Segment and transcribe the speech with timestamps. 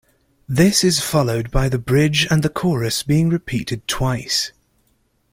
[0.49, 4.51] This is followed by the bridge and the chorus being repeated twice.